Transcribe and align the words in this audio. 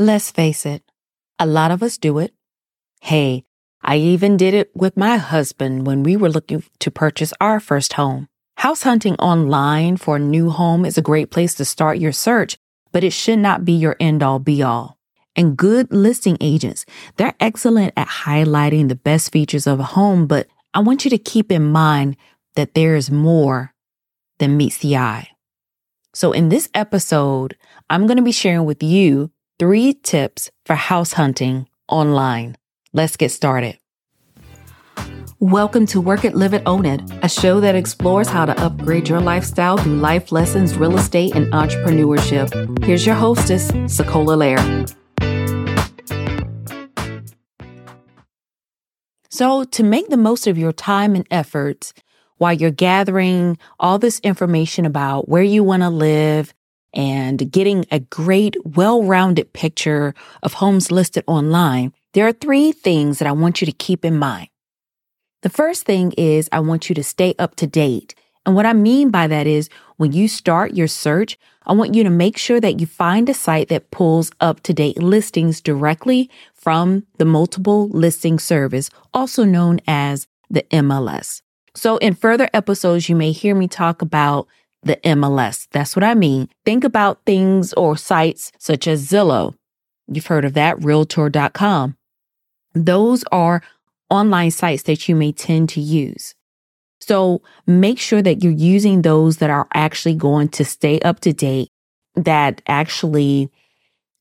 Let's 0.00 0.30
face 0.30 0.64
it, 0.64 0.84
a 1.40 1.46
lot 1.46 1.72
of 1.72 1.82
us 1.82 1.98
do 1.98 2.18
it. 2.18 2.32
Hey, 3.00 3.42
I 3.82 3.96
even 3.96 4.36
did 4.36 4.54
it 4.54 4.70
with 4.72 4.96
my 4.96 5.16
husband 5.16 5.88
when 5.88 6.04
we 6.04 6.16
were 6.16 6.30
looking 6.30 6.62
to 6.78 6.90
purchase 6.92 7.34
our 7.40 7.58
first 7.58 7.94
home. 7.94 8.28
House 8.58 8.84
hunting 8.84 9.16
online 9.16 9.96
for 9.96 10.14
a 10.14 10.20
new 10.20 10.50
home 10.50 10.84
is 10.84 10.98
a 10.98 11.02
great 11.02 11.32
place 11.32 11.52
to 11.54 11.64
start 11.64 11.98
your 11.98 12.12
search, 12.12 12.56
but 12.92 13.02
it 13.02 13.12
should 13.12 13.40
not 13.40 13.64
be 13.64 13.72
your 13.72 13.96
end 13.98 14.22
all 14.22 14.38
be 14.38 14.62
all. 14.62 15.00
And 15.34 15.56
good 15.56 15.92
listing 15.92 16.38
agents, 16.40 16.86
they're 17.16 17.34
excellent 17.40 17.92
at 17.96 18.06
highlighting 18.06 18.88
the 18.88 18.94
best 18.94 19.32
features 19.32 19.66
of 19.66 19.80
a 19.80 19.94
home, 19.98 20.28
but 20.28 20.46
I 20.74 20.78
want 20.78 21.04
you 21.04 21.10
to 21.10 21.18
keep 21.18 21.50
in 21.50 21.72
mind 21.72 22.16
that 22.54 22.74
there 22.74 22.94
is 22.94 23.10
more 23.10 23.74
than 24.38 24.56
meets 24.56 24.78
the 24.78 24.96
eye. 24.96 25.30
So 26.14 26.30
in 26.30 26.50
this 26.50 26.68
episode, 26.72 27.56
I'm 27.90 28.06
going 28.06 28.16
to 28.16 28.22
be 28.22 28.30
sharing 28.30 28.64
with 28.64 28.80
you 28.80 29.32
three 29.58 29.92
tips 29.92 30.52
for 30.64 30.76
house 30.76 31.14
hunting 31.14 31.66
online. 31.88 32.56
Let's 32.92 33.16
get 33.16 33.32
started. 33.32 33.76
Welcome 35.40 35.86
to 35.86 36.00
Work 36.00 36.24
It, 36.24 36.36
Live 36.36 36.54
It, 36.54 36.62
Own 36.64 36.86
It, 36.86 37.00
a 37.22 37.28
show 37.28 37.60
that 37.60 37.74
explores 37.74 38.28
how 38.28 38.44
to 38.44 38.60
upgrade 38.60 39.08
your 39.08 39.20
lifestyle 39.20 39.76
through 39.76 39.96
life 39.96 40.30
lessons, 40.30 40.76
real 40.76 40.96
estate, 40.96 41.34
and 41.34 41.52
entrepreneurship. 41.52 42.84
Here's 42.84 43.04
your 43.04 43.16
hostess, 43.16 43.70
SaCola 43.72 44.36
Lair. 44.36 44.86
So, 49.28 49.64
to 49.64 49.82
make 49.82 50.08
the 50.08 50.16
most 50.16 50.46
of 50.46 50.56
your 50.56 50.72
time 50.72 51.14
and 51.14 51.26
efforts 51.30 51.92
while 52.38 52.52
you're 52.52 52.70
gathering 52.70 53.58
all 53.78 53.98
this 53.98 54.20
information 54.20 54.86
about 54.86 55.28
where 55.28 55.42
you 55.42 55.64
want 55.64 55.82
to 55.82 55.90
live 55.90 56.54
and 56.94 57.50
getting 57.50 57.84
a 57.90 58.00
great, 58.00 58.56
well 58.64 59.02
rounded 59.02 59.52
picture 59.52 60.14
of 60.42 60.54
homes 60.54 60.90
listed 60.90 61.24
online, 61.26 61.92
there 62.14 62.26
are 62.26 62.32
three 62.32 62.72
things 62.72 63.18
that 63.18 63.28
I 63.28 63.32
want 63.32 63.60
you 63.60 63.66
to 63.66 63.72
keep 63.72 64.04
in 64.04 64.18
mind. 64.18 64.48
The 65.42 65.50
first 65.50 65.84
thing 65.84 66.12
is 66.16 66.48
I 66.50 66.60
want 66.60 66.88
you 66.88 66.94
to 66.94 67.04
stay 67.04 67.34
up 67.38 67.54
to 67.56 67.66
date. 67.66 68.14
And 68.44 68.54
what 68.54 68.66
I 68.66 68.72
mean 68.72 69.10
by 69.10 69.26
that 69.26 69.46
is 69.46 69.68
when 69.98 70.12
you 70.12 70.26
start 70.26 70.74
your 70.74 70.88
search, 70.88 71.38
I 71.66 71.74
want 71.74 71.94
you 71.94 72.02
to 72.02 72.10
make 72.10 72.38
sure 72.38 72.60
that 72.60 72.80
you 72.80 72.86
find 72.86 73.28
a 73.28 73.34
site 73.34 73.68
that 73.68 73.90
pulls 73.90 74.32
up 74.40 74.62
to 74.62 74.72
date 74.72 75.02
listings 75.02 75.60
directly 75.60 76.30
from 76.54 77.04
the 77.18 77.26
multiple 77.26 77.88
listing 77.90 78.38
service, 78.38 78.90
also 79.12 79.44
known 79.44 79.80
as 79.86 80.26
the 80.48 80.62
MLS. 80.72 81.42
So 81.74 81.98
in 81.98 82.14
further 82.14 82.48
episodes, 82.54 83.08
you 83.08 83.14
may 83.14 83.32
hear 83.32 83.54
me 83.54 83.68
talk 83.68 84.02
about 84.02 84.48
the 84.82 84.96
MLS. 85.04 85.66
That's 85.72 85.96
what 85.96 86.04
I 86.04 86.14
mean. 86.14 86.48
Think 86.64 86.84
about 86.84 87.24
things 87.26 87.72
or 87.74 87.96
sites 87.96 88.52
such 88.58 88.86
as 88.86 89.08
Zillow. 89.08 89.54
You've 90.06 90.26
heard 90.26 90.44
of 90.44 90.54
that, 90.54 90.82
realtor.com. 90.82 91.96
Those 92.74 93.24
are 93.32 93.62
online 94.10 94.50
sites 94.50 94.84
that 94.84 95.08
you 95.08 95.14
may 95.14 95.32
tend 95.32 95.68
to 95.70 95.80
use. 95.80 96.34
So 97.00 97.42
make 97.66 97.98
sure 97.98 98.22
that 98.22 98.42
you're 98.42 98.52
using 98.52 99.02
those 99.02 99.38
that 99.38 99.50
are 99.50 99.68
actually 99.74 100.14
going 100.14 100.48
to 100.50 100.64
stay 100.64 101.00
up 101.00 101.20
to 101.20 101.32
date, 101.32 101.70
that 102.14 102.62
actually 102.66 103.50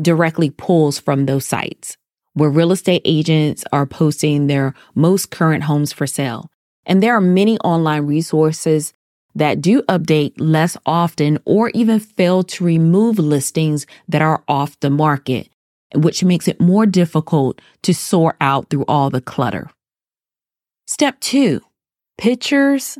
directly 0.00 0.50
pulls 0.50 0.98
from 0.98 1.26
those 1.26 1.46
sites 1.46 1.96
where 2.34 2.50
real 2.50 2.72
estate 2.72 3.02
agents 3.04 3.64
are 3.72 3.86
posting 3.86 4.46
their 4.46 4.74
most 4.94 5.30
current 5.30 5.64
homes 5.64 5.92
for 5.92 6.06
sale. 6.06 6.50
And 6.84 7.02
there 7.02 7.14
are 7.14 7.20
many 7.20 7.58
online 7.60 8.06
resources 8.06 8.92
that 9.34 9.60
do 9.60 9.82
update 9.82 10.32
less 10.38 10.76
often 10.86 11.38
or 11.44 11.70
even 11.70 11.98
fail 11.98 12.42
to 12.44 12.64
remove 12.64 13.18
listings 13.18 13.86
that 14.08 14.22
are 14.22 14.42
off 14.48 14.78
the 14.80 14.90
market, 14.90 15.48
which 15.94 16.24
makes 16.24 16.48
it 16.48 16.60
more 16.60 16.86
difficult 16.86 17.60
to 17.82 17.94
sort 17.94 18.36
out 18.40 18.70
through 18.70 18.84
all 18.86 19.10
the 19.10 19.20
clutter. 19.20 19.70
Step 20.86 21.18
two, 21.20 21.60
pictures 22.18 22.98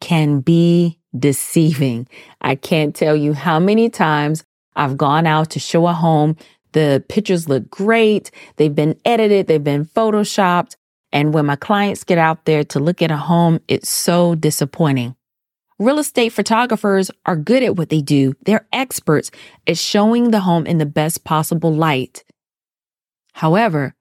can 0.00 0.40
be 0.40 0.98
deceiving. 1.18 2.06
I 2.40 2.54
can't 2.54 2.94
tell 2.94 3.16
you 3.16 3.32
how 3.32 3.58
many 3.58 3.88
times 3.88 4.44
I've 4.76 4.96
gone 4.96 5.26
out 5.26 5.50
to 5.50 5.60
show 5.60 5.86
a 5.86 5.92
home. 5.92 6.36
The 6.72 7.04
pictures 7.08 7.48
look 7.48 7.70
great. 7.70 8.30
They've 8.56 8.74
been 8.74 8.98
edited. 9.04 9.46
They've 9.46 9.62
been 9.62 9.86
photoshopped. 9.86 10.76
And 11.12 11.32
when 11.32 11.46
my 11.46 11.56
clients 11.56 12.02
get 12.02 12.18
out 12.18 12.44
there 12.44 12.64
to 12.64 12.80
look 12.80 13.00
at 13.00 13.12
a 13.12 13.16
home, 13.16 13.60
it's 13.68 13.88
so 13.88 14.34
disappointing. 14.34 15.14
Real 15.78 15.98
estate 15.98 16.30
photographers 16.30 17.10
are 17.26 17.36
good 17.36 17.62
at 17.62 17.76
what 17.76 17.88
they 17.88 18.00
do. 18.00 18.34
They're 18.44 18.66
experts 18.72 19.30
at 19.66 19.76
showing 19.76 20.30
the 20.30 20.40
home 20.40 20.66
in 20.66 20.78
the 20.78 20.86
best 20.86 21.24
possible 21.24 21.74
light. 21.74 22.24
However, 23.32 23.94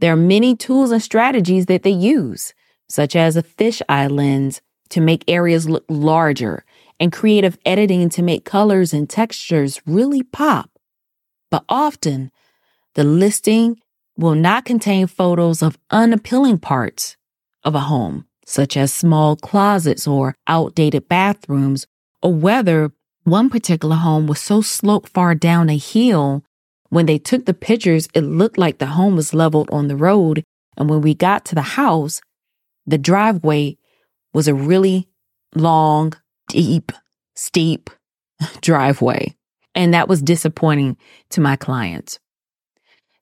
there 0.00 0.12
are 0.12 0.16
many 0.16 0.56
tools 0.56 0.90
and 0.90 1.00
strategies 1.00 1.66
that 1.66 1.84
they 1.84 1.90
use 1.90 2.54
such 2.88 3.16
as 3.16 3.36
a 3.36 3.42
fisheye 3.42 4.10
lens 4.10 4.60
to 4.90 5.00
make 5.00 5.24
areas 5.26 5.68
look 5.68 5.84
larger 5.88 6.64
and 7.00 7.12
creative 7.12 7.56
editing 7.64 8.08
to 8.10 8.22
make 8.22 8.44
colors 8.44 8.92
and 8.92 9.08
textures 9.08 9.80
really 9.86 10.22
pop. 10.22 10.70
But 11.50 11.64
often, 11.68 12.30
the 12.94 13.04
listing 13.04 13.80
will 14.16 14.34
not 14.34 14.64
contain 14.64 15.06
photos 15.06 15.62
of 15.62 15.78
unappealing 15.90 16.58
parts 16.58 17.16
of 17.64 17.74
a 17.74 17.80
home, 17.80 18.26
such 18.44 18.76
as 18.76 18.92
small 18.92 19.36
closets 19.36 20.06
or 20.06 20.34
outdated 20.46 21.08
bathrooms, 21.08 21.86
or 22.22 22.34
whether 22.34 22.92
one 23.24 23.50
particular 23.50 23.96
home 23.96 24.26
was 24.26 24.40
so 24.40 24.60
sloped 24.60 25.08
far 25.08 25.34
down 25.34 25.70
a 25.70 25.78
hill 25.78 26.44
when 26.92 27.06
they 27.06 27.16
took 27.16 27.46
the 27.46 27.54
pictures, 27.54 28.06
it 28.12 28.20
looked 28.20 28.58
like 28.58 28.76
the 28.76 28.84
home 28.84 29.16
was 29.16 29.32
leveled 29.32 29.70
on 29.70 29.88
the 29.88 29.96
road. 29.96 30.44
And 30.76 30.90
when 30.90 31.00
we 31.00 31.14
got 31.14 31.42
to 31.46 31.54
the 31.54 31.62
house, 31.62 32.20
the 32.86 32.98
driveway 32.98 33.78
was 34.34 34.46
a 34.46 34.52
really 34.52 35.08
long, 35.54 36.12
deep, 36.50 36.92
steep 37.34 37.88
driveway. 38.60 39.34
And 39.74 39.94
that 39.94 40.06
was 40.06 40.20
disappointing 40.20 40.98
to 41.30 41.40
my 41.40 41.56
clients. 41.56 42.18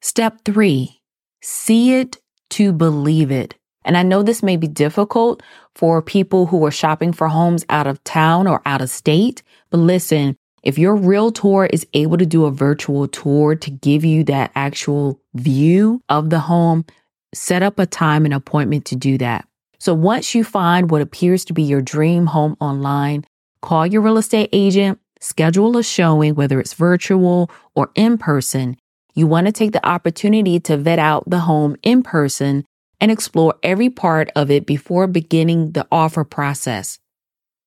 Step 0.01 0.39
three, 0.43 0.99
see 1.41 1.93
it 1.93 2.17
to 2.49 2.73
believe 2.73 3.31
it. 3.31 3.55
And 3.83 3.97
I 3.97 4.03
know 4.03 4.23
this 4.23 4.43
may 4.43 4.57
be 4.57 4.67
difficult 4.67 5.41
for 5.75 6.01
people 6.01 6.45
who 6.45 6.65
are 6.65 6.71
shopping 6.71 7.13
for 7.13 7.27
homes 7.27 7.65
out 7.69 7.87
of 7.87 8.03
town 8.03 8.47
or 8.47 8.61
out 8.65 8.81
of 8.81 8.89
state, 8.89 9.41
but 9.69 9.77
listen, 9.77 10.35
if 10.63 10.77
your 10.77 10.95
realtor 10.95 11.65
is 11.65 11.87
able 11.93 12.17
to 12.17 12.25
do 12.25 12.45
a 12.45 12.51
virtual 12.51 13.07
tour 13.07 13.55
to 13.55 13.71
give 13.71 14.05
you 14.05 14.23
that 14.25 14.51
actual 14.53 15.19
view 15.33 16.01
of 16.07 16.29
the 16.29 16.39
home, 16.39 16.85
set 17.33 17.63
up 17.63 17.79
a 17.79 17.85
time 17.85 18.25
and 18.25 18.33
appointment 18.33 18.85
to 18.85 18.95
do 18.95 19.17
that. 19.17 19.47
So 19.79 19.95
once 19.95 20.35
you 20.35 20.43
find 20.43 20.91
what 20.91 21.01
appears 21.01 21.43
to 21.45 21.53
be 21.53 21.63
your 21.63 21.81
dream 21.81 22.27
home 22.27 22.55
online, 22.59 23.25
call 23.61 23.87
your 23.87 24.01
real 24.01 24.17
estate 24.17 24.49
agent, 24.53 24.99
schedule 25.19 25.75
a 25.77 25.83
showing, 25.83 26.35
whether 26.35 26.59
it's 26.59 26.75
virtual 26.75 27.49
or 27.73 27.89
in 27.95 28.19
person. 28.19 28.77
You 29.15 29.25
want 29.25 29.47
to 29.47 29.51
take 29.51 29.71
the 29.71 29.85
opportunity 29.85 30.59
to 30.61 30.77
vet 30.77 30.99
out 30.99 31.27
the 31.27 31.39
home 31.39 31.75
in 31.81 32.03
person 32.03 32.65
and 33.01 33.11
explore 33.11 33.55
every 33.63 33.89
part 33.89 34.29
of 34.35 34.51
it 34.51 34.65
before 34.65 35.07
beginning 35.07 35.71
the 35.71 35.87
offer 35.91 36.23
process. 36.23 36.99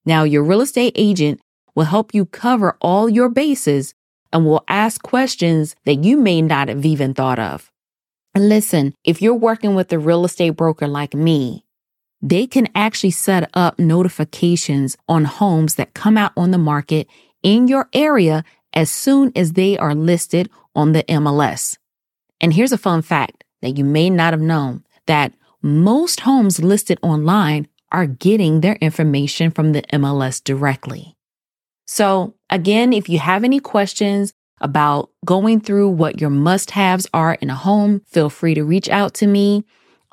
Now, 0.07 0.23
your 0.23 0.45
real 0.45 0.61
estate 0.61 0.93
agent 0.95 1.41
will 1.75 1.85
help 1.85 2.15
you 2.15 2.25
cover 2.25 2.77
all 2.81 3.09
your 3.09 3.29
bases 3.29 3.95
and 4.33 4.47
will 4.47 4.65
ask 4.69 5.03
questions 5.03 5.75
that 5.85 6.05
you 6.05 6.17
may 6.17 6.41
not 6.41 6.69
have 6.69 6.87
even 6.87 7.13
thought 7.13 7.41
of. 7.41 7.71
And 8.35 8.49
listen, 8.49 8.95
if 9.05 9.21
you're 9.21 9.35
working 9.35 9.75
with 9.75 9.93
a 9.93 9.99
real 9.99 10.25
estate 10.25 10.51
broker 10.51 10.87
like 10.87 11.15
me, 11.15 11.65
they 12.23 12.47
can 12.47 12.69
actually 12.75 13.11
set 13.11 13.51
up 13.55 13.79
notifications 13.79 14.97
on 15.09 15.25
homes 15.25 15.75
that 15.75 15.95
come 15.95 16.17
out 16.17 16.33
on 16.37 16.53
the 16.53 16.59
market 16.59 17.07
in 17.43 17.69
your 17.69 17.89
area 17.93 18.45
as 18.73 18.91
soon 18.91 19.31
as 19.37 19.53
they 19.53 19.77
are 19.79 19.95
listed 19.95 20.49
on 20.75 20.93
the 20.93 21.03
MLS. 21.05 21.77
And 22.41 22.53
here's 22.53 22.73
a 22.73 22.79
fun 22.79 23.03
fact 23.03 23.45
that 23.63 23.79
you 23.79 23.85
may 23.85 24.11
not 24.11 24.33
have 24.33 24.41
known 24.41 24.85
that 25.07 25.35
most 25.63 26.21
homes 26.21 26.63
listed 26.63 26.99
online 27.03 27.69
are 27.91 28.07
getting 28.07 28.61
their 28.61 28.77
information 28.77 29.51
from 29.51 29.73
the 29.73 29.83
MLS 29.93 30.43
directly. 30.43 31.17
So 31.87 32.35
again, 32.51 32.93
if 32.93 33.09
you 33.09 33.19
have 33.19 33.45
any 33.45 33.61
questions 33.61 34.33
about 34.61 35.11
going 35.25 35.61
through 35.61 35.91
what 35.91 36.21
your 36.21 36.31
must 36.31 36.73
haves 36.73 37.07
are 37.13 37.35
in 37.41 37.51
a 37.51 37.55
home, 37.55 38.03
feel 38.07 38.31
free 38.31 38.55
to 38.55 38.65
reach 38.65 38.89
out 38.89 39.15
to 39.15 39.27
me. 39.27 39.65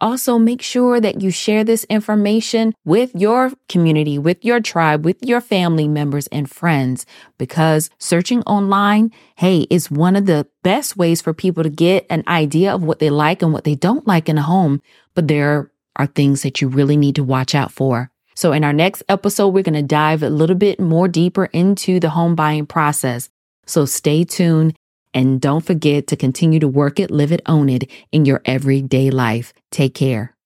Also, 0.01 0.39
make 0.39 0.63
sure 0.63 0.99
that 0.99 1.21
you 1.21 1.29
share 1.29 1.63
this 1.63 1.83
information 1.83 2.73
with 2.83 3.11
your 3.13 3.51
community, 3.69 4.17
with 4.17 4.43
your 4.43 4.59
tribe, 4.59 5.05
with 5.05 5.17
your 5.21 5.39
family 5.39 5.87
members 5.87 6.25
and 6.27 6.49
friends, 6.49 7.05
because 7.37 7.91
searching 7.99 8.41
online, 8.43 9.11
hey, 9.35 9.67
is 9.69 9.91
one 9.91 10.15
of 10.15 10.25
the 10.25 10.47
best 10.63 10.97
ways 10.97 11.21
for 11.21 11.33
people 11.33 11.61
to 11.61 11.69
get 11.69 12.07
an 12.09 12.23
idea 12.27 12.73
of 12.73 12.83
what 12.83 12.97
they 12.97 13.11
like 13.11 13.43
and 13.43 13.53
what 13.53 13.63
they 13.63 13.75
don't 13.75 14.07
like 14.07 14.27
in 14.27 14.39
a 14.39 14.41
home. 14.41 14.81
But 15.13 15.27
there 15.27 15.71
are 15.97 16.07
things 16.07 16.41
that 16.41 16.61
you 16.61 16.67
really 16.67 16.97
need 16.97 17.15
to 17.15 17.23
watch 17.23 17.53
out 17.53 17.71
for. 17.71 18.09
So 18.33 18.53
in 18.53 18.63
our 18.63 18.73
next 18.73 19.03
episode, 19.07 19.49
we're 19.49 19.61
going 19.61 19.75
to 19.75 19.83
dive 19.83 20.23
a 20.23 20.29
little 20.29 20.55
bit 20.55 20.79
more 20.79 21.07
deeper 21.07 21.45
into 21.45 21.99
the 21.99 22.09
home 22.09 22.33
buying 22.33 22.65
process. 22.65 23.29
So 23.67 23.85
stay 23.85 24.23
tuned 24.23 24.73
And 25.13 25.41
don't 25.41 25.65
forget 25.65 26.07
to 26.07 26.15
continue 26.15 26.59
to 26.59 26.67
work 26.67 26.99
it, 26.99 27.11
live 27.11 27.31
it, 27.31 27.41
own 27.45 27.69
it 27.69 27.89
in 28.11 28.25
your 28.25 28.41
everyday 28.45 29.09
life. 29.11 29.53
Take 29.71 29.93
care. 29.93 30.35